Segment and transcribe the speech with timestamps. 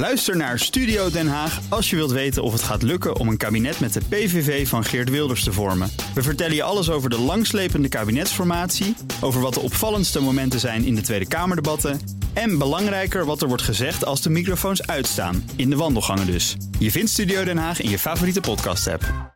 [0.00, 3.36] Luister naar Studio Den Haag als je wilt weten of het gaat lukken om een
[3.36, 5.90] kabinet met de PVV van Geert Wilders te vormen.
[6.14, 10.94] We vertellen je alles over de langslepende kabinetsformatie, over wat de opvallendste momenten zijn in
[10.94, 12.00] de Tweede Kamerdebatten
[12.32, 16.56] en belangrijker wat er wordt gezegd als de microfoons uitstaan, in de wandelgangen dus.
[16.78, 19.34] Je vindt Studio Den Haag in je favoriete podcast-app.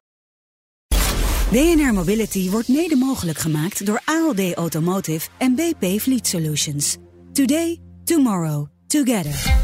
[1.50, 6.96] BNR Mobility wordt mede mogelijk gemaakt door ALD Automotive en BP Fleet Solutions.
[7.32, 9.63] Today, tomorrow, together.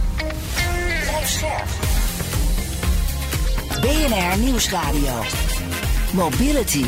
[3.80, 5.22] BNR Nieuwsradio.
[6.14, 6.84] Mobility.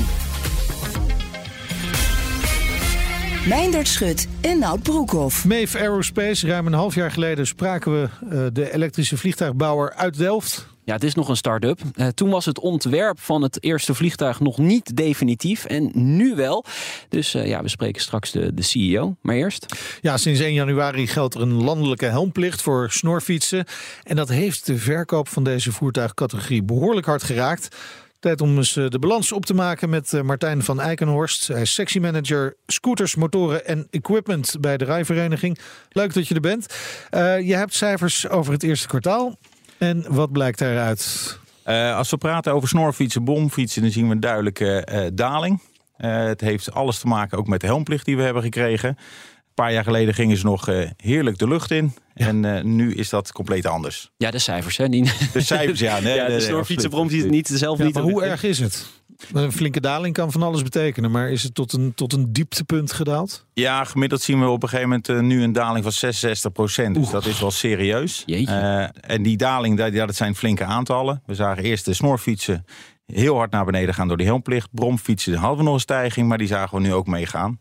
[3.49, 5.45] Meindert Schut en Nout Broekhoff.
[5.45, 6.47] Maeve Aerospace.
[6.47, 10.67] Ruim een half jaar geleden spraken we uh, de elektrische vliegtuigbouwer uit Delft.
[10.85, 11.81] Ja, het is nog een start-up.
[11.95, 15.65] Uh, toen was het ontwerp van het eerste vliegtuig nog niet definitief.
[15.65, 16.65] En nu wel.
[17.09, 19.17] Dus uh, ja, we spreken straks de, de CEO.
[19.21, 19.67] Maar eerst.
[20.01, 23.65] Ja, sinds 1 januari geldt er een landelijke helmplicht voor snorfietsen.
[24.03, 27.77] En dat heeft de verkoop van deze voertuigcategorie behoorlijk hard geraakt.
[28.21, 31.49] Tijd om eens de balans op te maken met Martijn van Eikenhorst.
[31.49, 35.59] Hij is sectiemanager scooters, motoren en equipment bij de rijvereniging.
[35.91, 36.75] Leuk dat je er bent.
[37.47, 39.39] Je hebt cijfers over het eerste kwartaal.
[39.83, 41.39] En wat blijkt daaruit?
[41.67, 45.61] Uh, als we praten over snorfietsen, bomfietsen, dan zien we een duidelijke uh, daling.
[45.99, 48.89] Uh, het heeft alles te maken ook met de helmplicht die we hebben gekregen.
[48.89, 51.95] Een paar jaar geleden gingen ze nog heerlijk de lucht in.
[52.15, 52.27] Ja.
[52.27, 54.11] En nu is dat compleet anders.
[54.17, 54.89] Ja, de cijfers, hè?
[54.89, 55.13] Die...
[55.33, 56.01] De cijfers, ja.
[56.01, 57.85] Nee, ja de snorfietsen, bromfietsen niet dezelfde.
[57.85, 58.87] Ja, maar hoe erg is het?
[59.33, 62.93] Een flinke daling kan van alles betekenen, maar is het tot een, tot een dieptepunt
[62.93, 63.47] gedaald?
[63.53, 66.95] Ja, gemiddeld zien we op een gegeven moment uh, nu een daling van 66 procent.
[66.95, 68.23] Dus dat is wel serieus.
[68.27, 71.23] Uh, en die daling, dat, ja, dat zijn flinke aantallen.
[71.27, 72.65] We zagen eerst de snorfietsen
[73.07, 74.69] heel hard naar beneden gaan door die helmplicht.
[74.73, 77.59] Bromfietsen hadden we nog een stijging, maar die zagen we nu ook meegaan.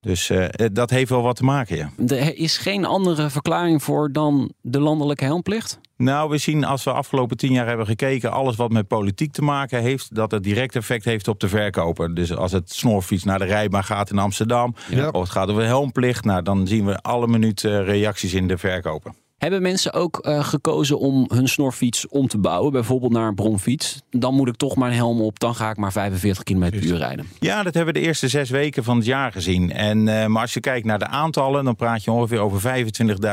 [0.00, 1.90] Dus uh, dat heeft wel wat te maken, ja.
[2.06, 5.80] Er is geen andere verklaring voor dan de landelijke helmplicht?
[6.00, 8.32] Nou, we zien als we afgelopen tien jaar hebben gekeken...
[8.32, 10.14] alles wat met politiek te maken heeft...
[10.14, 12.14] dat het direct effect heeft op de verkoper.
[12.14, 14.74] Dus als het snorfiets naar de rijbaan gaat in Amsterdam...
[14.90, 15.08] Ja.
[15.08, 16.24] of het gaat over helmplicht...
[16.24, 19.12] Nou, dan zien we alle minuten reacties in de verkoper.
[19.40, 24.02] Hebben mensen ook uh, gekozen om hun snorfiets om te bouwen, bijvoorbeeld naar een bronfiets?
[24.10, 26.84] Dan moet ik toch maar een helm op, dan ga ik maar 45 km per
[26.84, 27.26] uur rijden.
[27.38, 29.72] Ja, dat hebben we de eerste zes weken van het jaar gezien.
[29.72, 32.84] En, uh, maar als je kijkt naar de aantallen, dan praat je ongeveer over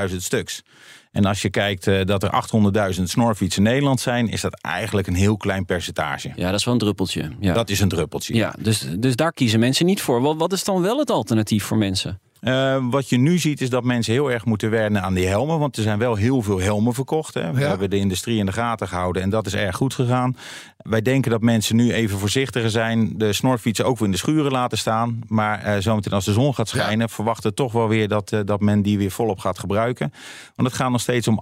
[0.10, 0.64] 25.000 stuks.
[1.12, 2.44] En als je kijkt uh, dat er
[2.96, 6.32] 800.000 snorfietsen in Nederland zijn, is dat eigenlijk een heel klein percentage.
[6.36, 7.32] Ja, dat is wel een druppeltje.
[7.40, 7.54] Ja.
[7.54, 8.36] Dat is een druppeltje.
[8.36, 10.22] Ja, dus, dus daar kiezen mensen niet voor.
[10.22, 12.20] Wat, wat is dan wel het alternatief voor mensen?
[12.42, 15.60] Uh, wat je nu ziet is dat mensen heel erg moeten wennen aan die helmen.
[15.60, 17.34] Want er zijn wel heel veel helmen verkocht.
[17.34, 17.52] Hè.
[17.54, 17.68] We ja.
[17.68, 20.38] hebben de industrie in de gaten gehouden en dat is erg goed gegaan.
[20.78, 23.18] Wij denken dat mensen nu even voorzichtiger zijn.
[23.18, 25.22] De snorfietsen ook weer in de schuren laten staan.
[25.28, 27.08] Maar uh, zometeen als de zon gaat schijnen...
[27.08, 27.08] Ja.
[27.08, 30.14] verwachten toch wel weer dat, uh, dat men die weer volop gaat gebruiken.
[30.56, 31.40] Want het gaat nog steeds om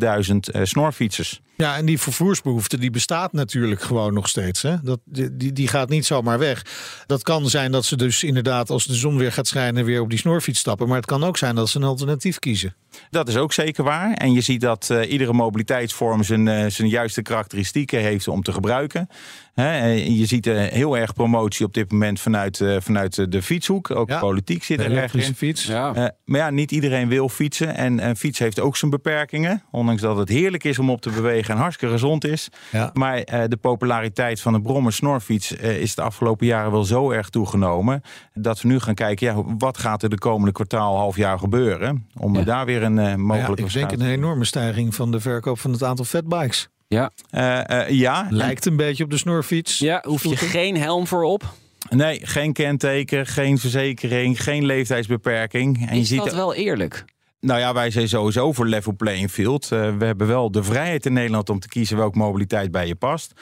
[0.00, 1.40] 800.000 snorfietsers.
[1.56, 4.62] Ja, en die vervoersbehoefte die bestaat natuurlijk gewoon nog steeds.
[4.62, 4.76] Hè?
[4.82, 6.66] Dat, die, die gaat niet zomaar weg.
[7.06, 9.84] Dat kan zijn dat ze dus inderdaad als de zon weer gaat schijnen...
[9.84, 10.86] weer op die snorfiets stappen.
[10.86, 12.74] Maar het kan ook zijn dat ze een alternatief kiezen.
[13.10, 14.12] Dat is ook zeker waar.
[14.12, 18.52] En je ziet dat uh, iedere mobiliteitsvorm zijn, uh, zijn juiste karakteristieken heeft om te
[18.52, 19.08] gebruiken.
[19.54, 23.90] He, je ziet uh, heel erg promotie op dit moment vanuit, vanuit de fietshoek.
[23.90, 25.34] Ook ja, politiek zit er erg in.
[25.34, 25.64] Fiets.
[25.64, 26.14] Ja.
[26.24, 27.76] maar ja, niet iedereen wil fietsen.
[27.76, 29.62] En een fiets heeft ook zijn beperkingen.
[29.70, 32.48] Ondanks dat het heerlijk is om op te bewegen en hartstikke gezond is.
[32.70, 32.90] Ja.
[32.92, 38.02] Maar de populariteit van de brommer snorfiets is de afgelopen jaren wel zo erg toegenomen.
[38.32, 42.06] Dat we nu gaan kijken, ja, wat gaat er de komende kwartaal, half jaar gebeuren?
[42.16, 42.42] Om ja.
[42.42, 45.72] daar weer een uh, mogelijke ja, Ik denk een enorme stijging van de verkoop van
[45.72, 46.68] het aantal fatbikes.
[46.88, 47.10] Ja.
[47.30, 48.26] Uh, uh, ja.
[48.30, 49.78] Lijkt een beetje op de snorfiets.
[49.78, 51.54] Ja, hoef je geen helm voor op.
[51.90, 55.88] Nee, geen kenteken, geen verzekering, geen leeftijdsbeperking.
[55.88, 57.04] En Is je ziet dat wel eerlijk?
[57.40, 59.64] Nou ja, wij zijn sowieso voor level playing field.
[59.64, 62.94] Uh, we hebben wel de vrijheid in Nederland om te kiezen welke mobiliteit bij je
[62.94, 63.32] past.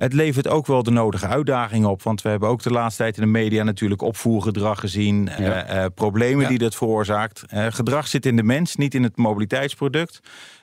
[0.00, 2.02] Het levert ook wel de nodige uitdagingen op.
[2.02, 5.28] Want we hebben ook de laatste tijd in de media natuurlijk opvoergedrag gezien.
[5.38, 5.70] Ja.
[5.70, 6.48] Uh, uh, problemen ja.
[6.48, 7.44] die dat veroorzaakt.
[7.54, 10.20] Uh, gedrag zit in de mens, niet in het mobiliteitsproduct.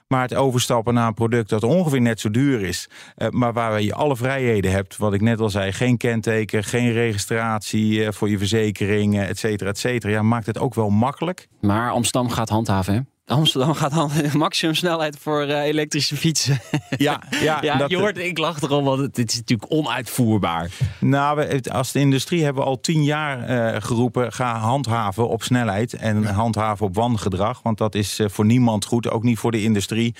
[0.07, 2.89] Maar het overstappen naar een product dat ongeveer net zo duur is.
[3.29, 4.97] Maar waar je alle vrijheden hebt.
[4.97, 5.71] Wat ik net al zei.
[5.71, 10.13] Geen kenteken, geen registratie voor je verzekering, et cetera, et cetera.
[10.13, 11.47] Ja, maakt het ook wel makkelijk.
[11.61, 12.99] Maar Amsterdam gaat handhaven, hè?
[13.27, 16.59] Amsterdam gaat dan maximum snelheid voor uh, elektrische fietsen.
[16.97, 20.71] Ja, ja, ja dat, je hoort, ik lach erom, want het is natuurlijk onuitvoerbaar.
[20.99, 25.43] Nou, we, als de industrie hebben we al tien jaar uh, geroepen, ga handhaven op
[25.43, 26.31] snelheid en ja.
[26.31, 27.61] handhaven op wangedrag.
[27.61, 30.15] Want dat is uh, voor niemand goed, ook niet voor de industrie.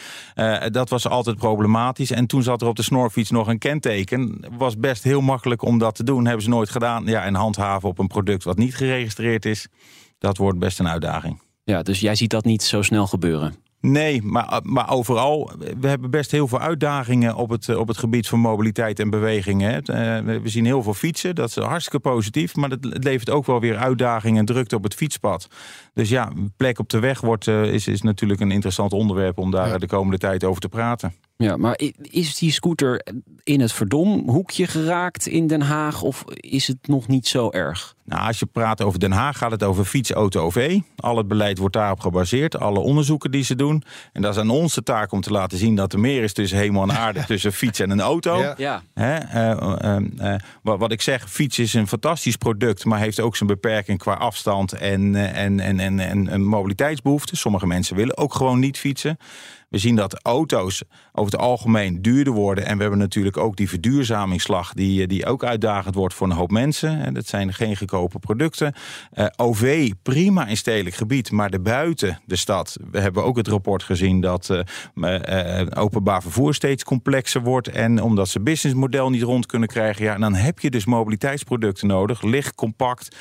[0.72, 2.12] dat was altijd problematisch.
[2.12, 4.40] En toen zat er op de snorfiets nog een kenteken.
[4.58, 7.06] Was best heel makkelijk om dat te doen, hebben ze nooit gedaan.
[7.06, 9.68] Ja, en handhaven op een product wat niet geregistreerd is,
[10.20, 11.46] dat wordt best een uitdaging.
[11.68, 13.56] Ja, dus jij ziet dat niet zo snel gebeuren?
[13.82, 18.28] Nee, maar, maar overal, we hebben best heel veel uitdagingen op het, op het gebied
[18.28, 19.72] van mobiliteit en bewegingen.
[19.72, 19.78] hè.
[20.18, 23.46] Eh, We zien heel veel fietsen, dat is hartstikke positief, maar het het levert ook
[23.46, 25.48] wel weer uitdagingen en drukte op het fietspad.
[25.94, 29.52] Dus ja, plek op de weg wordt, eh, is, is natuurlijk een interessant onderwerp om
[29.52, 29.78] daar Ja.
[29.78, 31.14] de komende tijd over te praten.
[31.38, 33.06] Ja, maar is die scooter
[33.44, 37.96] in het verdomhoekje geraakt in Den Haag of is het nog niet zo erg?
[38.08, 40.80] Nou, als je praat over Den Haag, gaat het over fiets, auto, OV.
[40.96, 42.60] Al het beleid wordt daarop gebaseerd.
[42.60, 43.84] Alle onderzoeken die ze doen.
[44.14, 46.34] En dat is aan ons de taak om te laten zien dat er meer is
[46.34, 48.38] tussen hemel en aarde, tussen fiets en een auto.
[48.38, 48.54] Ja.
[48.58, 53.00] Ja, Hè, eh, eh, eh, wat, wat ik zeg, fiets is een fantastisch product, maar
[53.00, 57.38] heeft ook zijn beperking qua afstand en, en, en, en, en, en mobiliteitsbehoeften.
[57.38, 59.18] Sommige mensen willen ook gewoon niet fietsen.
[59.70, 62.66] We zien dat auto's over het algemeen duurder worden.
[62.66, 66.36] En we hebben natuurlijk ook die verduurzamingsslag, die, eh, die ook uitdagend wordt voor een
[66.36, 67.02] hoop mensen.
[67.02, 68.74] En dat zijn geen goedkope producten.
[69.12, 72.78] Eh, OV, prima in stedelijk gebied, maar de buiten de stad.
[72.92, 77.68] We hebben ook het rapport gezien dat eh, openbaar vervoer steeds complexer wordt.
[77.68, 82.22] En omdat ze businessmodel niet rond kunnen krijgen, ja, dan heb je dus mobiliteitsproducten nodig.
[82.22, 83.16] Licht, compact,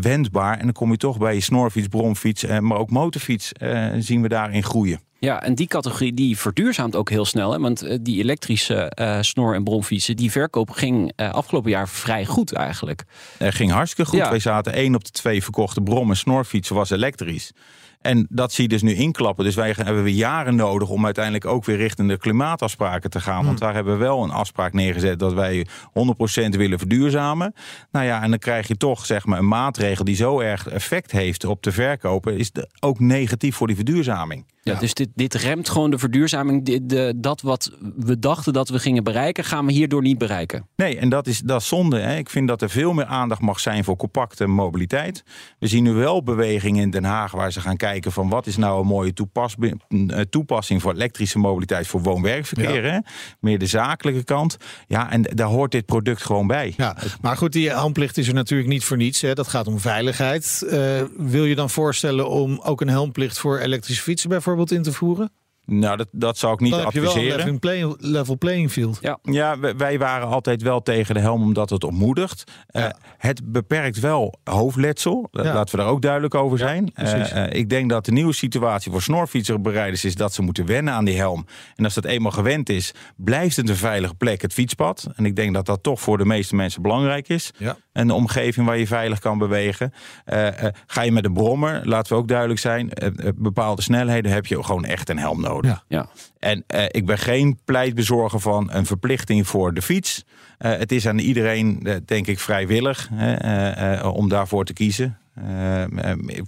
[0.00, 0.58] wendbaar.
[0.58, 3.52] En dan kom je toch bij je snorfiets, bromfiets, maar ook motorfiets
[3.98, 5.00] zien we daarin groeien.
[5.24, 7.52] Ja, en die categorie die verduurzaamt ook heel snel.
[7.52, 7.58] Hè?
[7.58, 12.24] Want eh, die elektrische eh, snor- en bromfietsen, die verkoop ging eh, afgelopen jaar vrij
[12.24, 13.04] goed eigenlijk.
[13.38, 14.18] Eh, ging hartstikke goed.
[14.18, 14.30] Ja.
[14.30, 17.52] Wij zaten één op de twee verkochte brom- en snorfietsen was elektrisch.
[18.00, 19.44] En dat zie je dus nu inklappen.
[19.44, 23.44] Dus wij hebben we jaren nodig om uiteindelijk ook weer richting de klimaatafspraken te gaan.
[23.44, 27.54] Want daar hebben we wel een afspraak neergezet dat wij 100% willen verduurzamen.
[27.90, 31.10] Nou ja, en dan krijg je toch zeg maar een maatregel die zo erg effect
[31.10, 32.38] heeft op de verkopen.
[32.38, 32.50] Is
[32.80, 34.44] ook negatief voor die verduurzaming.
[34.64, 36.64] Ja, Dus dit, dit remt gewoon de verduurzaming.
[36.64, 40.68] Dit- de, dat wat we dachten dat we gingen bereiken, gaan we hierdoor niet bereiken.
[40.76, 41.98] Nee, en dat is, dat is zonde.
[41.98, 42.16] Hè.
[42.16, 45.22] Ik vind dat er veel meer aandacht mag zijn voor compacte mobiliteit.
[45.58, 48.56] We zien nu wel beweging in Den Haag waar ze gaan kijken van wat is
[48.56, 49.54] nou een mooie toepas,
[49.88, 52.84] eh, toepassing voor elektrische mobiliteit voor woon-werkverkeer.
[52.92, 52.98] Hè?
[53.40, 54.56] Meer de zakelijke kant.
[54.86, 56.74] Ja, en daar hoort dit product gewoon bij.
[56.76, 59.20] Ja, maar goed, die helmplicht is er natuurlijk niet voor niets.
[59.20, 59.34] Hè.
[59.34, 60.64] Dat gaat om veiligheid.
[60.70, 64.92] Eh, wil je dan voorstellen om ook een helmplicht voor elektrische fietsen bijvoorbeeld in te
[64.92, 65.32] voeren?
[65.66, 67.44] Nou, dat, dat zou ik niet Dan heb je wel een adviseren.
[67.44, 68.98] level, play- level playing field.
[69.00, 69.18] Ja.
[69.22, 72.44] Ja, wij- wij waren altijd wel tegen de helm omdat het ontmoedigt.
[72.66, 72.86] Eh,
[73.18, 75.28] het beperkt wel hoofdletsel.
[75.30, 75.42] Ja.
[75.42, 76.90] Laten we daar ook duidelijk over zijn.
[76.94, 80.94] Eh, eh, ik denk dat de nieuwe situatie voor snorfietserbereiders is dat ze moeten wennen
[80.94, 81.46] aan die helm.
[81.76, 85.06] En als dat eenmaal gewend is, blijft het een veilige plek, het fietspad.
[85.16, 87.50] En ik denk dat dat toch voor de meeste mensen belangrijk is.
[87.58, 87.76] Ja.
[87.92, 89.92] Een omgeving waar je veilig kan bewegen.
[90.24, 92.90] Eh, eh, ga je met een brommer, laten we ook duidelijk zijn,
[93.36, 95.52] bepaalde snelheden heb je gewoon echt een helm nodig.
[95.62, 95.82] Ja.
[95.88, 96.08] Ja.
[96.38, 100.24] En eh, ik ben geen pleitbezorger van een verplichting voor de fiets.
[100.58, 104.72] Eh, het is aan iedereen, eh, denk ik, vrijwillig hè, eh, eh, om daarvoor te
[104.72, 105.18] kiezen.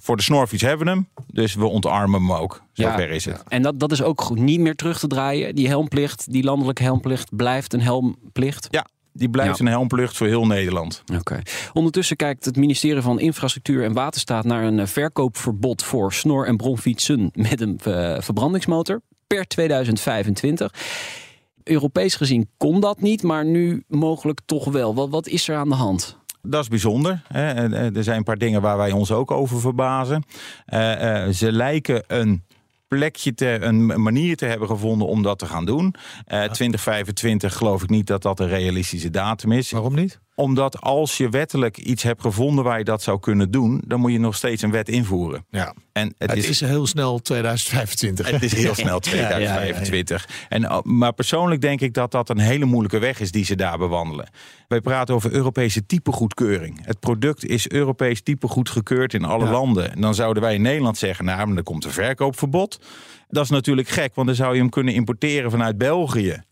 [0.00, 2.62] Voor de snorfiets hebben we hem, dus we ontarmen hem ook.
[2.72, 3.42] Zover is het.
[3.48, 5.54] En dat, dat is ook goed niet meer terug te draaien.
[5.54, 8.68] Die helmplicht, die landelijke helmplicht, blijft een helmplicht.
[8.70, 8.86] Ja,
[9.16, 9.64] die blijft Ja.
[9.64, 11.02] een helmplucht voor heel Nederland.
[11.18, 11.40] Oké.
[11.72, 16.56] Ondertussen kijkt het ministerie van Infrastructuur en Waterstaat naar een eh, verkoopverbod voor snor- en
[16.56, 20.72] bromfietsen met een eh, verbrandingsmotor per 2025.
[21.64, 24.94] Europees gezien kon dat niet, maar nu mogelijk toch wel.
[24.94, 26.16] Wat, wat is er aan de hand?
[26.42, 27.22] Dat is bijzonder.
[27.28, 30.22] Eh, Er zijn een paar dingen waar wij ons ook over verbazen.
[31.34, 32.42] Ze lijken een
[32.96, 35.94] plekje te, een manier te hebben gevonden om dat te gaan doen.
[36.24, 39.70] Eh 2025 geloof ik niet dat dat een realistische datum is.
[39.70, 40.20] Waarom niet?
[40.38, 44.12] Omdat als je wettelijk iets hebt gevonden waar je dat zou kunnen doen, dan moet
[44.12, 45.46] je nog steeds een wet invoeren.
[45.50, 45.74] Ja.
[45.92, 48.30] En het, Het is, is heel snel 2025.
[48.30, 49.54] het is heel snel Ja, ja, ja, ja.
[49.54, 50.28] 2025.
[50.48, 53.54] En, uh, maar persoonlijk denk ik dat dat een hele moeilijke weg is die ze
[53.54, 54.28] daar bewandelen.
[54.68, 56.86] Wij praten over Europese typegoedkeuring.
[56.86, 59.92] Het product is Europees typegoed gekeurd in alle landen.
[59.92, 62.80] En dan zouden wij in Nederland zeggen, nou, er komt een verkoopverbod.
[63.28, 66.42] Dat is natuurlijk gek, want dan zou je hem kunnen importeren vanuit België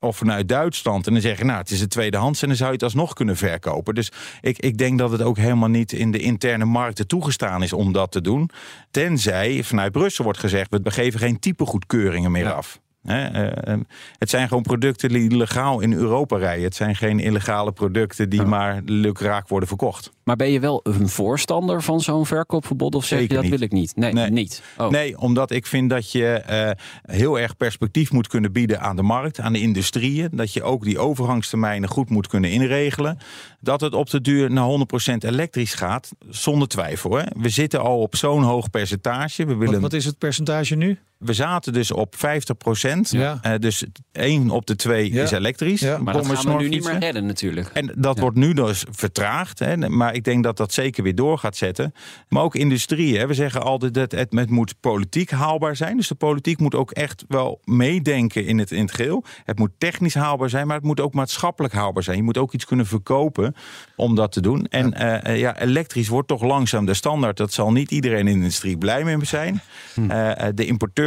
[0.00, 1.06] of vanuit Duitsland.
[1.06, 3.36] En dan zeggen, nou, het is een tweedehands en dan zou je het alsnog kunnen
[3.36, 3.94] verkopen.
[3.94, 7.72] Dus ik, ik denk dat het ook helemaal niet in de interne markten toegestaan is
[7.72, 8.50] om dat te doen.
[8.90, 12.50] Tenzij vanuit Brussel wordt gezegd, we geven geen typegoedkeuringen meer Ja.
[12.50, 12.80] af.
[13.08, 13.80] Hè, eh, eh,
[14.18, 16.64] het zijn gewoon producten die legaal in Europa rijden.
[16.64, 20.12] Het zijn geen illegale producten die maar lukraak worden verkocht.
[20.24, 22.94] Maar ben je wel een voorstander van zo'n verkoopverbod?
[22.94, 23.58] Of zeg Zeker je dat niet.
[23.58, 23.96] wil ik niet?
[23.96, 24.30] Nee, Nee.
[24.30, 24.62] niet.
[24.76, 24.90] Oh.
[24.90, 26.70] Nee, omdat ik vind dat je eh,
[27.14, 30.28] heel erg perspectief moet kunnen bieden aan de markt, aan de industrieën.
[30.32, 33.18] Dat je ook die overgangstermijnen goed moet kunnen inregelen.
[33.60, 37.16] Dat het op de duur naar 100% elektrisch gaat, zonder twijfel.
[37.16, 37.22] Hè.
[37.36, 39.44] We zitten al op zo'n hoog percentage.
[39.46, 40.98] We willen Wat, wat is het percentage nu?
[41.18, 43.10] We zaten dus op 50 procent.
[43.10, 43.58] Ja.
[43.58, 45.22] dus één op de twee Ja.
[45.22, 45.80] is elektrisch.
[45.80, 45.98] Ja.
[45.98, 47.70] Maar dat gaan we nu niet meer redden natuurlijk.
[47.72, 48.20] En dat Ja.
[48.22, 49.58] wordt nu dus vertraagd.
[49.58, 49.76] Hè.
[49.76, 51.92] Maar ik denk dat dat zeker weer door gaat zetten.
[52.28, 53.18] Maar ook industrie.
[53.18, 53.26] Hè.
[53.26, 55.96] We zeggen altijd dat het, het moet politiek haalbaar zijn.
[55.96, 59.24] Dus de politiek moet ook echt wel meedenken in het, in het geheel.
[59.44, 62.16] Het moet technisch haalbaar zijn, maar het moet ook maatschappelijk haalbaar zijn.
[62.16, 63.54] Je moet ook iets kunnen verkopen
[63.96, 64.66] om dat te doen.
[64.66, 67.36] En ja, ja elektrisch wordt toch langzaam de standaard.
[67.36, 69.60] Dat zal niet iedereen in de industrie blij mee zijn.
[69.94, 70.10] Hm.
[70.10, 70.66] Eh, de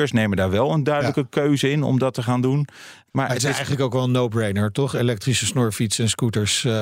[0.09, 2.67] nemen daar wel een duidelijke keuze in om dat te gaan doen.
[3.11, 4.95] Maar het is eigenlijk ook wel een no-brainer, toch?
[4.95, 6.63] Elektrische snorfietsen en scooters.
[6.63, 6.73] Uh,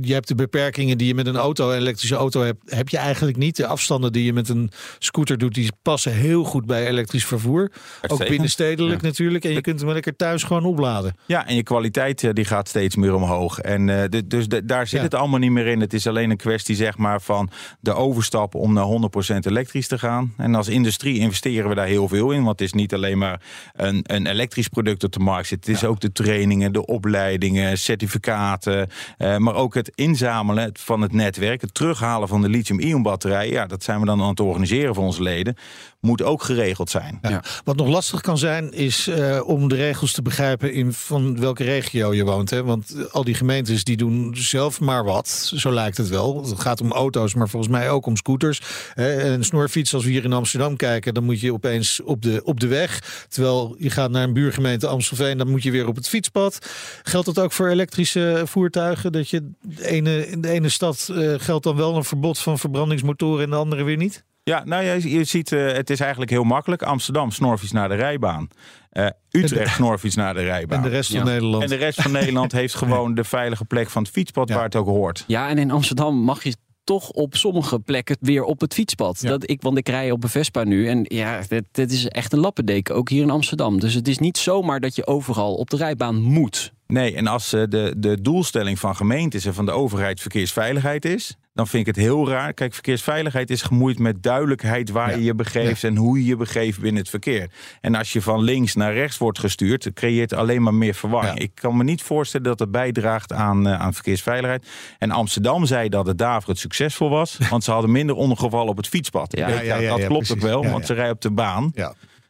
[0.00, 2.96] je hebt de beperkingen die je met een auto, een elektrische auto hebt, heb je
[2.96, 3.56] eigenlijk niet.
[3.56, 7.72] De afstanden die je met een scooter doet, die passen heel goed bij elektrisch vervoer.
[8.06, 9.06] Ook binnenstedelijk ja.
[9.06, 9.44] natuurlijk.
[9.44, 11.16] En je kunt hem lekker thuis gewoon opladen.
[11.26, 13.58] Ja, en je kwaliteit die gaat steeds meer omhoog.
[13.58, 15.04] En uh, de, dus de, daar zit ja.
[15.04, 15.80] het allemaal niet meer in.
[15.80, 17.50] Het is alleen een kwestie zeg maar, van
[17.80, 18.86] de overstap om naar
[19.34, 20.34] 100% elektrisch te gaan.
[20.36, 22.44] En als industrie investeren we daar heel veel in.
[22.44, 23.40] Want het is niet alleen maar
[23.72, 25.36] een, een elektrisch product op de markt.
[25.46, 25.86] Het is ja.
[25.86, 28.88] ook de trainingen, de opleidingen, certificaten.
[29.18, 31.60] Uh, maar ook het inzamelen van het netwerk.
[31.60, 33.52] Het terughalen van de lithium-ion batterijen.
[33.52, 35.56] Ja, dat zijn we dan aan het organiseren voor onze leden.
[36.00, 37.18] Moet ook geregeld zijn.
[37.22, 37.42] Ja.
[37.64, 41.64] Wat nog lastig kan zijn, is uh, om de regels te begrijpen in van welke
[41.64, 42.50] regio je woont.
[42.50, 42.64] Hè?
[42.64, 45.52] Want al die gemeentes die doen zelf maar wat.
[45.54, 46.44] Zo lijkt het wel.
[46.44, 48.60] Het gaat om auto's, maar volgens mij ook om scooters.
[48.94, 49.32] Hè?
[49.32, 52.60] Een snorfiets, als we hier in Amsterdam kijken, dan moet je opeens op de, op
[52.60, 53.26] de weg.
[53.28, 56.70] Terwijl je gaat naar een buurgemeente Amstelveen, dan moet je weer op het fietspad.
[57.02, 59.12] Geldt dat ook voor elektrische voertuigen?
[59.12, 62.58] Dat je de ene, in de ene stad uh, geldt dan wel een verbod van
[62.58, 64.24] verbrandingsmotoren en de andere weer niet?
[64.42, 66.82] Ja, nou je, je ziet, uh, het is eigenlijk heel makkelijk.
[66.82, 68.48] Amsterdam, snorfiets naar de rijbaan.
[68.92, 70.76] Uh, Utrecht, snorfiets naar de rijbaan.
[70.76, 71.24] En de rest van ja.
[71.24, 71.62] Nederland.
[71.62, 74.54] En de rest van Nederland heeft gewoon de veilige plek van het fietspad ja.
[74.54, 75.24] waar het ook hoort.
[75.26, 76.56] Ja, en in Amsterdam mag je
[76.88, 79.20] toch op sommige plekken weer op het fietspad.
[79.20, 79.28] Ja.
[79.28, 82.32] Dat ik, want ik rij op een Vespa nu en ja, dit, dit is echt
[82.32, 83.80] een lappendeken, ook hier in Amsterdam.
[83.80, 86.72] Dus het is niet zomaar dat je overal op de rijbaan moet.
[86.86, 91.36] Nee, en als uh, de, de doelstelling van gemeentes en van de overheid verkeersveiligheid is,
[91.58, 92.52] dan vind ik het heel raar.
[92.52, 95.16] Kijk, verkeersveiligheid is gemoeid met duidelijkheid waar ja.
[95.16, 95.88] je je begeeft ja.
[95.88, 97.50] en hoe je je begeeft binnen het verkeer.
[97.80, 101.38] En als je van links naar rechts wordt gestuurd, creëert alleen maar meer verwarring.
[101.38, 101.44] Ja.
[101.44, 104.66] Ik kan me niet voorstellen dat het bijdraagt aan, uh, aan verkeersveiligheid.
[104.98, 108.76] En Amsterdam zei dat het daarvoor het succesvol was, want ze hadden minder ongevallen op
[108.76, 109.36] het fietspad.
[109.36, 110.30] Ja, dat klopt precies.
[110.30, 111.72] ook wel, want ze rijden op de baan.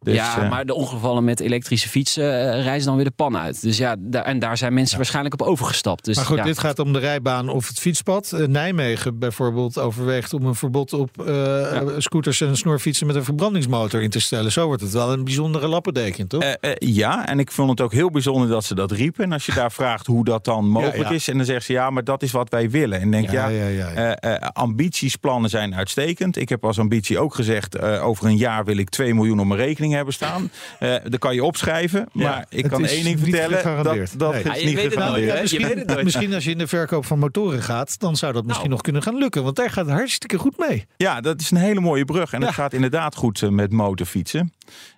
[0.00, 3.36] Dus, ja, uh, maar de ongevallen met elektrische fietsen uh, reizen dan weer de pan
[3.36, 3.62] uit.
[3.62, 4.96] Dus ja, daar, en daar zijn mensen ja.
[4.96, 6.04] waarschijnlijk op overgestapt.
[6.04, 6.42] Dus, maar goed, ja.
[6.44, 8.32] dit gaat om de rijbaan of het fietspad.
[8.34, 12.00] Uh, Nijmegen bijvoorbeeld overweegt om een verbod op ja.
[12.00, 14.52] scooters en snorfietsen met een verbrandingsmotor in te stellen.
[14.52, 16.44] Zo wordt het wel een bijzondere lappendeken, toch?
[16.78, 19.24] ja, en ik vond het ook heel bijzonder dat ze dat riepen.
[19.24, 21.90] En als je daar vraagt hoe dat dan mogelijk is, en dan zeggen ze ja,
[21.90, 23.00] maar dat is wat wij willen.
[23.00, 24.16] En denk ja,
[24.52, 26.36] ambitiesplannen zijn uitstekend.
[26.36, 29.60] Ik heb als ambitie ook gezegd, over een jaar wil ik 2 miljoen op mijn
[29.60, 30.50] rekening hebben staan.
[30.80, 32.08] Uh, dat kan je opschrijven.
[32.12, 33.84] Maar ja, ik kan één ding vertellen.
[33.84, 34.42] Dat, dat nee.
[34.42, 35.28] is ah, niet gegarandeerd.
[35.28, 38.68] Nou, misschien, misschien als je in de verkoop van motoren gaat, dan zou dat misschien
[38.68, 38.74] nou.
[38.74, 39.42] nog kunnen gaan lukken.
[39.42, 40.86] Want daar gaat het hartstikke goed mee.
[40.96, 42.32] Ja, dat is een hele mooie brug.
[42.32, 42.46] En ja.
[42.46, 44.52] het gaat inderdaad goed uh, met motorfietsen.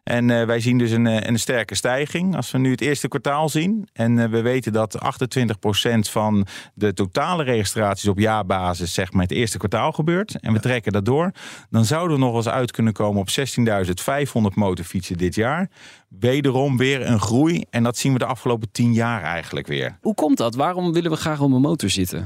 [0.05, 2.37] En uh, wij zien dus een, een sterke stijging.
[2.37, 3.89] Als we nu het eerste kwartaal zien.
[3.93, 5.01] En we weten dat 28%
[6.11, 10.41] van de totale registraties op jaarbasis zeg maar het eerste kwartaal gebeurt.
[10.41, 11.33] En we trekken dat door.
[11.71, 15.71] Dan zouden we nog eens uit kunnen komen op 16.500 motorfietsen dit jaar.
[16.09, 17.65] Wederom weer een groei.
[17.71, 19.99] En dat zien we de afgelopen tien jaar eigenlijk weer.
[20.01, 20.55] Hoe komt dat?
[20.55, 22.25] Waarom willen we graag op een motor zitten?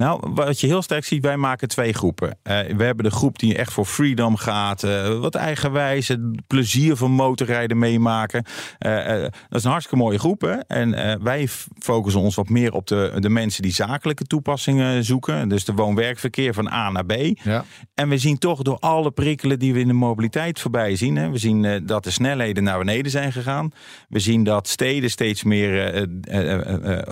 [0.00, 2.28] Nou, wat je heel sterk ziet, wij maken twee groepen.
[2.28, 4.82] Uh, we hebben de groep die echt voor freedom gaat.
[4.82, 8.44] Uh, wat eigenwijs, het plezier van motorrijden meemaken.
[8.78, 10.40] Uh, dat is een hartstikke mooie groep.
[10.40, 10.52] Hè?
[10.52, 15.48] En wij focussen ons wat meer op de, de mensen die zakelijke toepassingen zoeken.
[15.48, 17.12] Dus de woon-werkverkeer van A naar B.
[17.42, 17.64] Ja.
[17.94, 21.16] En we zien toch door alle prikkelen die we in de mobiliteit voorbij zien.
[21.16, 21.30] Hè?
[21.30, 23.72] We zien dat de snelheden naar beneden zijn gegaan.
[24.08, 26.06] We zien dat steden steeds meer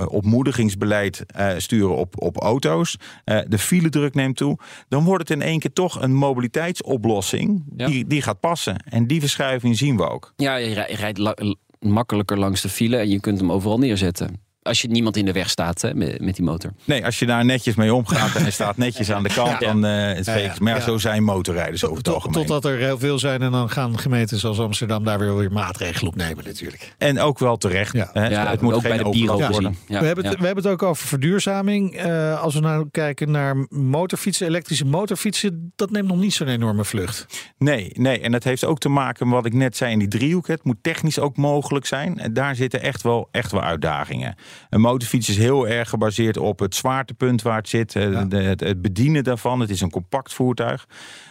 [0.09, 1.25] opmoedigingsbeleid
[1.57, 2.76] sturen op, op auto's.
[3.25, 4.58] Uh, de file druk neemt toe.
[4.88, 7.87] Dan wordt het in één keer toch een mobiliteitsoplossing ja.
[7.87, 8.76] die, die gaat passen.
[8.88, 10.32] En die verschuiving zien we ook.
[10.37, 11.47] Ja, je rijdt
[11.80, 14.47] makkelijker langs de file en je kunt hem overal neerzetten.
[14.62, 16.72] Als je niemand in de weg staat hè, met, met die motor.
[16.84, 19.84] Nee, als je daar netjes mee omgaat en hij staat netjes aan de kant, dan
[19.84, 20.54] uh, het ja, ja.
[20.58, 22.34] Maar ja, zo zijn motorrijders over het algemeen.
[22.34, 26.10] Totdat er heel veel zijn en dan gaan gemeenten zoals Amsterdam daar weer, weer maatregelen
[26.10, 26.94] op nemen natuurlijk.
[26.98, 27.92] En ook wel terecht.
[27.92, 28.10] Ja.
[28.12, 28.28] Hè?
[28.28, 29.76] Ja, het moet ook geen bij de Biro worden.
[29.86, 32.04] we, hebben het, we hebben het ook over verduurzaming.
[32.06, 36.84] Uh, als we nou kijken naar motorfietsen, elektrische motorfietsen, dat neemt nog niet zo'n enorme
[36.84, 37.26] vlucht.
[37.58, 40.08] Nee, nee, en dat heeft ook te maken met wat ik net zei in die
[40.08, 40.46] driehoek.
[40.46, 42.18] Het moet technisch ook mogelijk zijn.
[42.18, 44.36] En daar zitten echt wel, echt wel uitdagingen.
[44.70, 49.24] Een motorfiets is heel erg gebaseerd op het zwaartepunt waar het zit, het, het bedienen
[49.24, 49.60] daarvan.
[49.60, 50.86] Het is een compact voertuig.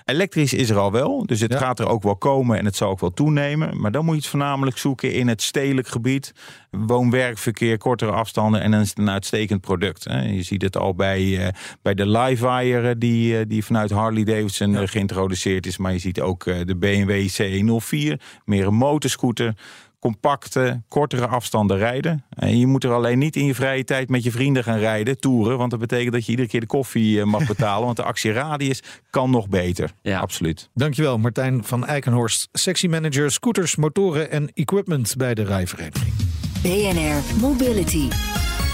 [0.06, 1.58] Elektrisch is er al wel, dus het Ja.
[1.58, 3.80] gaat er ook wel komen en het zal ook wel toenemen.
[3.80, 6.34] Maar dan moet je het voornamelijk zoeken in het stedelijk gebied.
[6.72, 10.04] Woon-werkverkeer, kortere afstanden en dan is het een uitstekend product.
[10.04, 10.22] hè.
[10.22, 14.24] Je ziet het al bij, eh, bij de Livewire eh, die, eh, die vanuit Harley
[14.24, 15.78] Davidson eh, geïntroduceerd is.
[15.78, 19.54] Maar je ziet ook de BMW C104, meer een motorscooter.
[20.00, 22.24] Compacte, kortere afstanden rijden.
[22.30, 25.20] En je moet er alleen niet in je vrije tijd met je vrienden gaan rijden,
[25.20, 25.58] toeren.
[25.58, 27.86] Want dat betekent dat je iedere keer de koffie eh, mag betalen.
[27.86, 29.92] want de actieradius kan nog beter.
[30.02, 30.20] Ja.
[30.20, 30.70] Absoluut.
[30.74, 36.14] Dankjewel, Martijn van Eikenhorst, sectiemanager scooters, motoren en equipment bij de Rijvereniging.
[36.62, 38.08] BNR Mobility.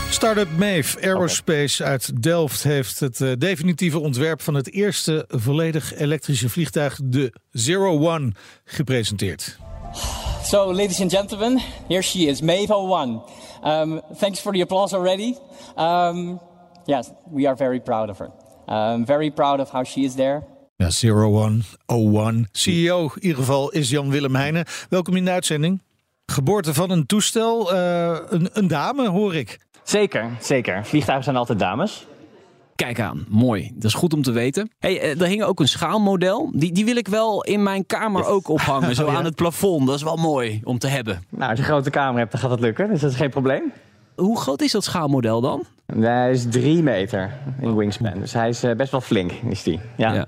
[0.09, 6.49] Startup Maeve Aerospace uit Delft heeft het eh, definitieve ontwerp van het eerste volledig elektrische
[6.49, 8.31] vliegtuig, de Zero One,
[8.65, 9.57] gepresenteerd.
[10.43, 13.21] So, ladies and gentlemen, here she is, Maeve One.
[13.63, 15.37] Um, thanks for the applause already.
[15.77, 16.39] Um,
[16.85, 18.29] yes, we are very proud of her.
[18.67, 20.43] Um, very proud of how she is there.
[20.77, 22.49] Ja, Zero One, O1.
[22.51, 24.65] CEO in ieder geval is Jan Willem Heijnen.
[24.89, 25.81] Welkom in de uitzending.
[26.25, 29.59] Geboorte van een toestel, eh, een, een dame hoor ik.
[29.83, 30.85] Zeker, zeker.
[30.85, 32.05] Vliegtuigen zijn altijd dames.
[32.75, 33.71] Kijk aan, mooi.
[33.73, 34.71] Dat is goed om te weten.
[34.79, 36.51] Hey, eh, er hing ook een schaalmodel.
[36.53, 38.95] Die, die wil ik wel in mijn kamer ook ophangen.
[38.95, 39.17] Zo Oh, ja.
[39.17, 39.87] aan het plafond.
[39.87, 41.23] Dat is wel mooi om te hebben.
[41.29, 42.89] Nou, als je een grote kamer hebt, dan gaat dat lukken.
[42.89, 43.71] Dus dat is geen probleem.
[44.15, 45.65] Hoe groot is dat schaalmodel dan?
[45.99, 48.19] Hij is drie meter in wingspan.
[48.19, 49.79] Dus hij is eh, best wel flink, is die.
[49.97, 50.13] Ja.
[50.13, 50.27] Ja.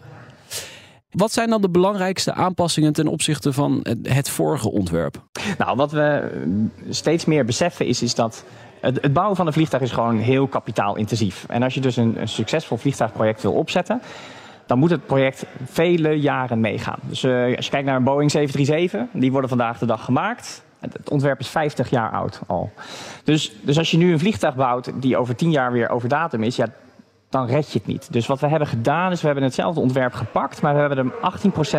[1.10, 5.24] Wat zijn dan de belangrijkste aanpassingen ten opzichte van het, vorige ontwerp?
[5.58, 6.32] Nou, wat we
[6.90, 8.44] steeds meer beseffen is, is dat
[8.80, 11.46] het, het bouwen van een vliegtuig is gewoon heel kapitaalintensief.
[11.48, 14.02] En als je dus een, succesvol vliegtuigproject wil opzetten,
[14.66, 17.00] dan moet het project vele jaren meegaan.
[17.02, 20.64] Dus eh, als je kijkt naar een Boeing 737, die worden vandaag de dag gemaakt.
[20.80, 22.72] Het het ontwerp is 50 jaar oud al.
[23.24, 26.44] Dus, dus als je nu een vliegtuig bouwt die over 10 jaar weer over datum
[26.44, 26.68] is, ja,
[27.36, 28.14] dan red je het niet.
[28.14, 31.12] Dus wat we hebben gedaan is, we hebben hetzelfde ontwerp gepakt, maar we hebben hem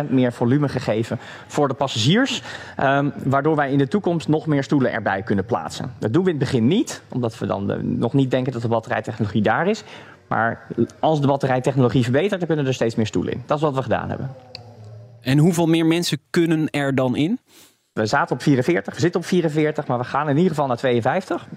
[0.07, 2.41] 18% meer volume gegeven voor de passagiers.
[2.75, 5.93] ehm, waardoor wij in de toekomst nog meer stoelen erbij kunnen plaatsen.
[5.99, 8.61] Dat doen we in het begin niet, omdat we dan eh, nog niet denken dat
[8.61, 9.83] de batterijtechnologie daar is.
[10.27, 10.67] Maar
[10.99, 13.43] als de batterijtechnologie verbetert, dan kunnen er steeds meer stoelen in.
[13.45, 14.29] Dat is wat we gedaan hebben.
[15.21, 17.39] En hoeveel meer mensen kunnen er dan in?
[17.93, 20.77] We zaten op 44, we zitten op 44, maar we gaan in ieder geval naar
[20.77, 21.47] 52.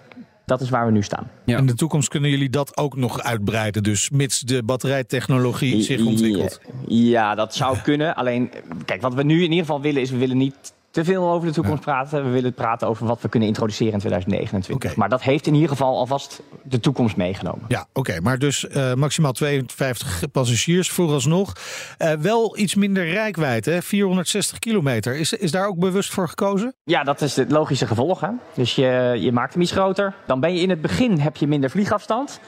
[0.51, 1.31] Dat is waar we nu staan.
[1.45, 1.59] Ja.
[1.59, 3.83] In de toekomst kunnen jullie dat ook nog uitbreiden.
[3.83, 6.61] Dus mits de batterijtechnologie zich ontwikkelt.
[6.87, 8.15] Ja, dat zou kunnen.
[8.15, 8.51] Alleen,
[8.85, 11.49] kijk, wat we nu in ieder geval willen is, we willen niet te veel over
[11.49, 12.25] de toekomst praten.
[12.25, 14.75] We willen praten over wat we kunnen introduceren in 2029.
[14.75, 14.99] Oké.
[14.99, 17.65] Maar dat heeft in ieder geval alvast de toekomst meegenomen.
[17.69, 18.21] Ja, oké.
[18.21, 21.53] Maar dus eh, maximaal 52 passagiers vooralsnog.
[21.99, 23.83] Eh wel iets minder rijkwijd, hè?
[23.83, 25.17] 460 kilometer.
[25.17, 26.75] Is, is daar ook bewust voor gekozen?
[26.85, 28.21] Ja, dat is het logische gevolg.
[28.21, 28.29] Hè?
[28.55, 30.15] Dus je, je maakt hem iets groter.
[30.27, 32.41] Dan ben je in het begin heb je minder vliegafstand.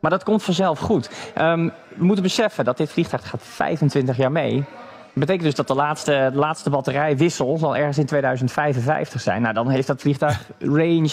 [0.00, 1.10] Maar dat komt vanzelf goed.
[1.34, 4.64] Ehm, we moeten beseffen dat dit vliegtuig gaat 25 jaar mee.
[5.18, 9.42] Betekent dus dat de laatste, de laatste batterijwissel zal ergens in 2055 zijn.
[9.42, 11.10] Nou, dan heeft dat vliegtuig range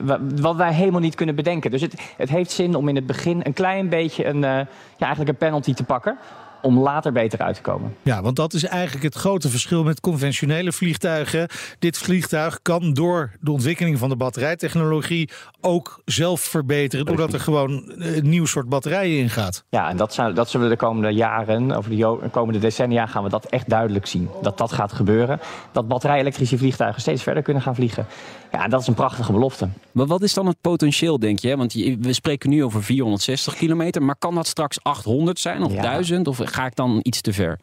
[0.00, 1.70] wa- wat wij helemaal niet kunnen bedenken.
[1.70, 4.66] Dus het, het heeft zin om in het begin een klein beetje een, eh, ja,
[5.06, 6.18] eigenlijk een penalty te pakken.
[6.62, 7.96] Om later beter uit te komen.
[8.02, 11.48] Ja, want dat is eigenlijk het grote verschil met conventionele vliegtuigen.
[11.78, 17.06] Dit vliegtuig kan door de ontwikkeling van de batterijtechnologie ook zelf verbeteren.
[17.06, 19.64] Doordat er gewoon eh, een nieuw soort batterijen in gaat.
[19.68, 23.22] Ja, en dat, zou, dat zullen we de komende jaren, over de komende decennia, gaan
[23.22, 24.28] we dat echt duidelijk zien.
[24.42, 25.40] Dat dat gaat gebeuren.
[25.72, 28.06] Dat batterij-elektrische vliegtuigen steeds verder kunnen gaan vliegen.
[28.52, 29.68] Ja, dat is een prachtige belofte.
[29.92, 31.56] Maar wat is dan het potentieel, denk je?
[31.56, 34.02] Want we spreken nu over 460 kilometer.
[34.02, 35.82] Maar kan dat straks 800 zijn of Ja.
[35.82, 36.28] 1000?
[36.28, 37.58] Of ga ik dan iets te ver?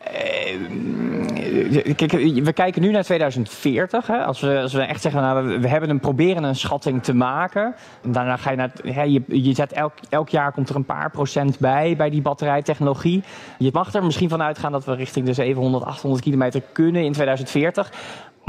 [1.95, 2.11] Kijk,
[2.43, 4.07] we kijken nu naar 2040.
[4.07, 4.17] Hè.
[4.17, 7.75] Als, we, als we echt zeggen, nou, we, hebben een, proberen een schatting te maken.
[8.03, 8.71] En daarna ga je naar.
[8.83, 12.21] Hè, je, je zet elk, elk jaar komt er een paar procent bij bij die
[12.21, 13.23] batterijtechnologie.
[13.57, 17.13] Je mag er misschien van uitgaan dat we richting de 700, 800 kilometer kunnen in
[17.13, 17.91] 2040.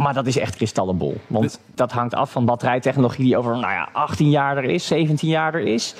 [0.02, 1.20] Maar dat is echt kristallenbol.
[1.26, 5.28] Want dat hangt af van batterijtechnologie die over nou ja, 18 jaar er is, 17
[5.28, 5.94] jaar er is.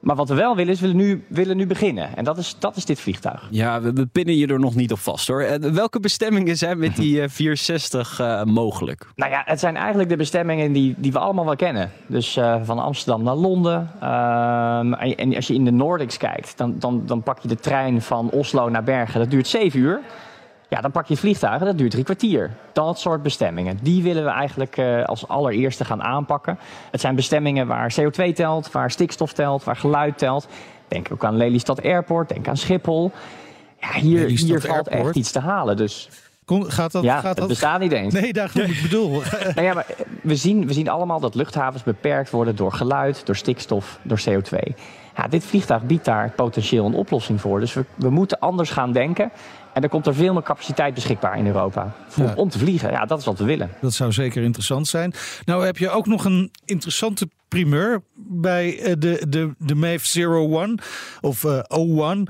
[0.00, 2.16] Maar wat we wel willen is, we willen nu, willen nu beginnen.
[2.16, 3.48] En dat is, dat is dit vliegtuig.
[3.50, 5.40] Ja, we, we pinnen je er nog niet op vast hoor.
[5.42, 9.06] Eh, welke bestemmingen zijn met die eh, 460 eh, mogelijk?
[9.14, 11.90] Nou ja, het zijn eigenlijk de bestemmingen die, die we allemaal wel kennen.
[12.06, 13.90] Dus eh, van Amsterdam naar Londen.
[14.00, 17.56] Ehm, en, en als je in de Nordics kijkt, dan, dan, dan pak je de
[17.56, 19.20] trein van Oslo naar Bergen.
[19.20, 20.00] Dat duurt zeven uur.
[20.70, 22.50] Ja, dan pak je vliegtuigen, dat duurt drie kwartier.
[22.72, 26.58] Dat soort bestemmingen, die willen we eigenlijk eh, als allereerste gaan aanpakken.
[26.90, 30.48] Het zijn bestemmingen waar CO2 telt, waar stikstof telt, waar geluid telt.
[30.88, 33.12] Denk ook aan Lelystad Airport, denk aan Schiphol.
[33.80, 35.06] Ja, hier, hier valt Airport.
[35.06, 35.76] echt iets te halen.
[35.76, 36.08] Dus
[36.58, 37.48] gaat dat, ja, gaat het dat?
[37.48, 38.14] bestaat niet eens.
[38.14, 39.22] Nee, daarom ik bedoel.
[39.54, 39.86] Nou ja, maar
[40.22, 44.74] we, zien, we zien allemaal dat luchthavens beperkt worden door geluid, door stikstof, door CO2.
[45.16, 47.60] Ja, dit vliegtuig biedt daar potentieel een oplossing voor.
[47.60, 49.30] Dus we, we moeten anders gaan denken.
[49.72, 51.92] En er komt er veel meer capaciteit beschikbaar in Europa.
[52.08, 52.32] Voor, Ja.
[52.36, 52.90] Om te vliegen.
[52.90, 53.70] Ja, dat is wat we willen.
[53.80, 55.14] Dat zou zeker interessant zijn.
[55.44, 60.20] Nou heb je ook nog een interessante primeur bij eh, de, de, de Maeve
[60.52, 60.78] 01
[61.20, 62.28] of eh 01.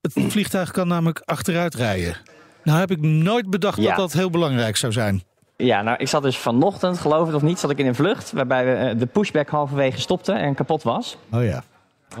[0.00, 2.16] Het vliegtuig kan namelijk achteruit rijden.
[2.64, 3.88] Nou heb ik nooit bedacht Ja.
[3.88, 5.22] dat dat heel belangrijk zou zijn.
[5.56, 8.32] Ja, nou, ik zat dus vanochtend, geloof het of niet, zat ik in een vlucht.
[8.32, 11.16] Waarbij we, eh, de pushback halverwege stopte en kapot was.
[11.32, 11.62] Oh ja.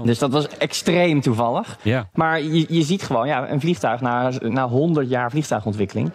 [0.02, 1.78] Dus dat was extreem toevallig.
[1.82, 2.08] Ja.
[2.14, 6.12] Maar je, je ziet gewoon, ja, een vliegtuig na, na 100 jaar vliegtuigontwikkeling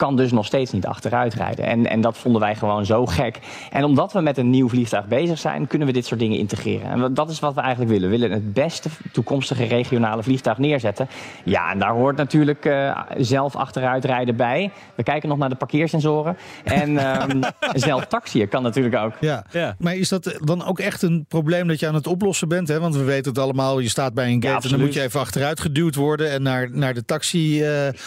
[0.00, 1.64] kan dus nog steeds niet achteruit rijden.
[1.64, 3.38] En, en dat vonden wij gewoon zo gek.
[3.70, 6.90] En omdat we met een nieuw vliegtuig bezig zijn, kunnen we dit soort dingen integreren.
[6.90, 8.10] En dat is wat we eigenlijk willen.
[8.10, 11.08] We willen het beste toekomstige regionale vliegtuig neerzetten.
[11.44, 14.70] Ja, en daar hoort natuurlijk eh, zelf achteruit rijden bij.
[14.94, 16.36] We kijken nog naar de parkeersensoren.
[16.64, 17.42] En ehm,
[17.88, 19.12] zelf taxiën kan natuurlijk ook.
[19.20, 19.44] Ja.
[19.50, 19.76] Ja.
[19.78, 22.68] maar is dat dan ook echt een probleem dat je aan het oplossen bent?
[22.68, 22.80] Hè?
[22.80, 25.20] Want we weten het allemaal, je staat bij een gate en dan moet je even
[25.20, 27.98] achteruit geduwd worden en naar, naar de taxi-rit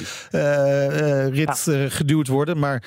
[1.67, 2.59] eh, geduwd worden.
[2.59, 2.83] Maar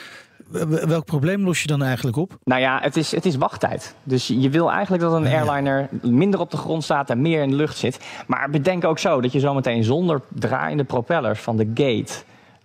[0.87, 2.38] welk probleem los je dan eigenlijk op?
[2.44, 3.94] Nou ja, het is, het is wachttijd.
[4.02, 7.50] Dus je wil eigenlijk dat een airliner minder op de grond staat en meer in
[7.50, 7.98] de lucht zit.
[8.26, 12.12] Maar bedenk ook zo dat je zometeen zonder draaiende propellers van de gate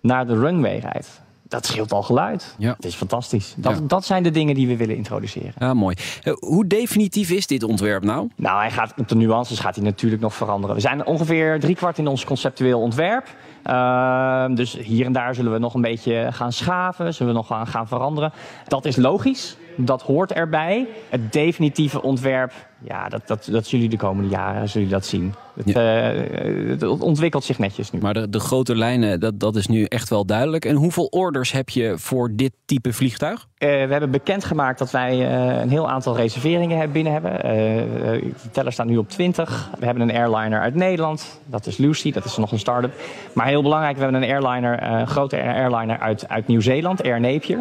[0.00, 1.20] naar de runway rijdt.
[1.48, 2.54] Dat scheelt al geluid.
[2.58, 2.72] Ja.
[2.76, 3.54] Het is fantastisch.
[3.56, 3.80] Dat, Ja.
[3.86, 5.52] dat zijn de dingen die we willen introduceren.
[5.58, 5.96] Ja, mooi.
[6.22, 8.28] Eh, Hoe definitief is dit ontwerp nou?
[8.36, 10.74] Nou, hij gaat, op de nuances gaat hij natuurlijk nog veranderen.
[10.76, 13.26] We zijn ongeveer driekwart in ons conceptueel ontwerp.
[13.62, 17.46] Ehm, dus hier en daar zullen we nog een beetje gaan schaven, zullen we nog
[17.46, 18.32] gaan, gaan veranderen.
[18.66, 20.86] Dat is logisch, dat hoort erbij.
[21.08, 22.52] Het definitieve ontwerp,
[22.84, 25.34] ja, dat, dat, dat zullen jullie de komende jaren zullen jullie dat zien.
[25.54, 28.00] Het, eh, het ontwikkelt zich netjes nu.
[28.00, 30.64] Maar de, de grote lijnen, dat, dat is nu echt wel duidelijk.
[30.64, 33.46] En hoeveel orders heb je voor dit type vliegtuig?
[33.56, 37.32] Eh, we hebben bekendgemaakt dat wij eh, een heel aantal reserveringen binnen hebben.
[37.32, 39.70] De teller staat nu op 20.
[39.78, 41.40] We hebben een airliner uit Nederland.
[41.46, 42.92] Dat is Lucy, dat is nog een start-up.
[43.34, 47.58] Maar heel belangrijk, we hebben een airliner, grote airliner uit, uit Nieuw-Zeeland, Air Napier.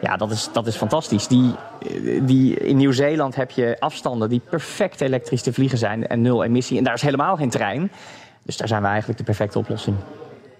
[0.00, 1.26] Ja, dat is, dat is fantastisch.
[1.26, 1.54] Die,
[2.22, 6.78] die, in Nieuw-Zeeland heb je afstanden die perfect elektrisch te vliegen zijn en nul emissie.
[6.78, 7.90] En daar is helemaal geen trein.
[8.42, 9.96] Dus daar zijn we eigenlijk de perfecte oplossing.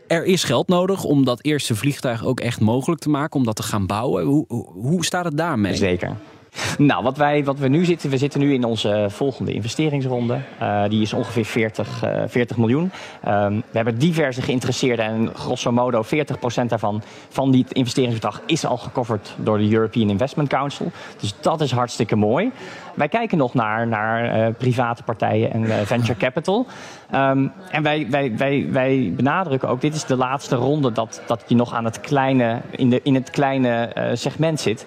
[0.07, 3.57] Er is geld nodig om dat eerste vliegtuig ook echt mogelijk te maken, om dat
[3.57, 4.25] te gaan bouwen.
[4.25, 5.75] Hoe, hoe staat het daarmee?
[5.75, 6.17] Zeker.
[6.79, 10.39] Nou, wat, wij, wat we nu zitten, we zitten nu in onze volgende investeringsronde.
[10.59, 12.91] Eh, die is ongeveer 40, eh, 40 miljoen.
[13.25, 18.77] Ehm, we hebben diverse geïnteresseerden en grosso modo 40% daarvan van die investeringsbedrag is al
[18.77, 20.93] gecoverd door de European Investment Council.
[21.21, 22.53] Dus dat is hartstikke mooi.
[22.95, 26.67] Wij kijken nog naar, naar eh, private partijen en eh, venture capital.
[27.11, 31.45] Ehm, en wij, wij, wij, wij benadrukken ook, dit is de laatste ronde dat, dat
[31.47, 34.87] je nog aan het kleine, in, de, in het kleine eh, segment zit.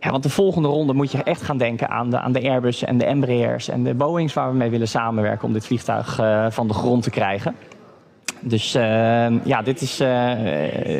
[0.00, 2.84] Ja, want de volgende ronde moet je echt gaan denken aan de, aan de Airbus
[2.84, 6.46] en de Embraers en de Boeings waar we mee willen samenwerken om dit vliegtuig eh,
[6.50, 7.56] van de grond te krijgen.
[8.40, 10.32] Dus eh, ja, dit is, eh,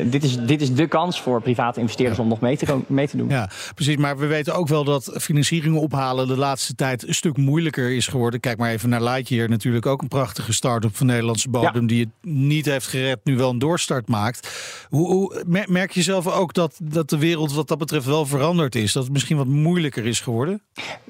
[0.05, 3.17] dit, is, dit is de kans voor private investeerders om nog mee te, mee te
[3.17, 3.29] doen.
[3.29, 3.97] Ja, precies.
[3.97, 8.07] Maar we weten ook wel dat financieringen ophalen de laatste tijd een stuk moeilijker is
[8.07, 8.41] geworden.
[8.41, 9.49] Kijk maar even naar Lightyear.
[9.49, 11.87] Natuurlijk ook een prachtige start-up van Nederlandse bodem.
[11.87, 14.49] Die het niet heeft gered, nu wel een doorstart maakt.
[14.89, 18.27] Hoe, hoe, mer- merk je zelf ook dat, dat de wereld wat dat betreft wel
[18.27, 18.93] veranderd is?
[18.93, 20.63] Dat het misschien wat moeilijker is geworden?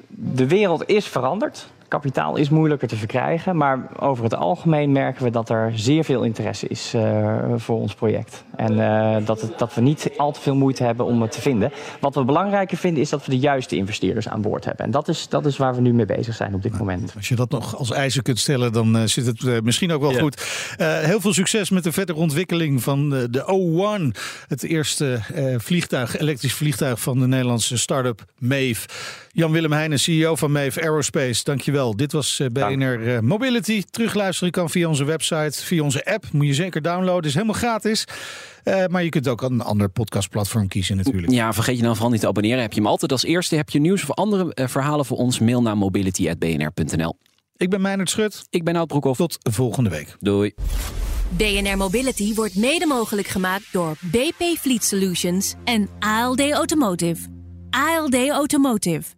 [0.07, 1.69] De wereld is veranderd.
[1.89, 3.57] Kapitaal is moeilijker te verkrijgen.
[3.57, 7.93] Maar over het algemeen merken we dat er zeer veel interesse is eh, voor ons
[7.93, 8.43] project.
[8.55, 11.41] En eh, dat, het, dat we niet al te veel moeite hebben om het te
[11.41, 11.71] vinden.
[11.99, 14.85] Wat we belangrijker vinden is dat we de juiste investeerders aan boord hebben.
[14.85, 17.13] En dat is, dat is waar we nu mee bezig zijn op dit moment.
[17.15, 20.13] Als je dat nog als eisen kunt stellen, dan eh, zit het misschien ook wel
[20.13, 20.43] goed.
[20.77, 24.17] Eh, heel veel succes met de verdere ontwikkeling van de O1.
[24.47, 28.87] Het eerste eh, vliegtuig, elektrisch vliegtuig van de Nederlandse start-up Maeve.
[29.39, 31.43] Jan-Willem Heijnen, CEO van Maeve Aerospace.
[31.43, 31.95] Dankjewel.
[31.95, 33.83] Dit was eh, BNR eh, Mobility.
[33.89, 36.25] Terugluisteren kan via onze website, via onze app.
[36.31, 37.23] Moet je zeker downloaden.
[37.23, 38.05] Is helemaal gratis.
[38.63, 41.31] Eh, maar je kunt ook een ander podcastplatform kiezen natuurlijk.
[41.31, 42.61] Ja, vergeet je dan vooral niet te abonneren.
[42.61, 43.55] Heb je hem altijd als eerste.
[43.55, 45.39] Heb je nieuws of andere verhalen voor ons?
[45.39, 47.17] Mail naar mobility.bnr.nl.
[47.57, 48.45] Ik ben Meijnerd Schut.
[48.49, 49.17] Ik ben Oud Broekhoff.
[49.17, 50.15] Tot volgende week.
[50.19, 50.53] Doei.
[51.29, 57.27] BNR Mobility wordt mede mogelijk gemaakt door BP Fleet Solutions en ALD Automotive.
[57.69, 59.17] ALD Automotive.